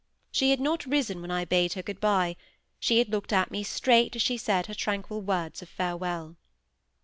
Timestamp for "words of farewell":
5.21-6.37